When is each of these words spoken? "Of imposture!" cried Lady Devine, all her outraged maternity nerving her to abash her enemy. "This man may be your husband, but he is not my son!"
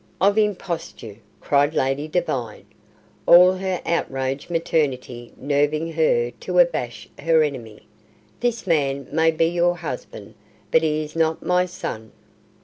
"Of 0.19 0.35
imposture!" 0.39 1.17
cried 1.41 1.75
Lady 1.75 2.07
Devine, 2.07 2.65
all 3.27 3.53
her 3.53 3.83
outraged 3.85 4.49
maternity 4.49 5.31
nerving 5.37 5.91
her 5.93 6.31
to 6.39 6.57
abash 6.57 7.07
her 7.19 7.43
enemy. 7.43 7.85
"This 8.39 8.65
man 8.65 9.07
may 9.11 9.29
be 9.29 9.45
your 9.45 9.75
husband, 9.77 10.33
but 10.71 10.81
he 10.81 11.03
is 11.03 11.15
not 11.15 11.45
my 11.45 11.67
son!" 11.67 12.13